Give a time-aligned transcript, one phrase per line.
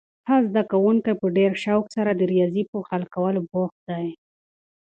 [0.29, 4.07] هغه زده کوونکی په ډېر شوق سره د ریاضي په حل کولو بوخت دی.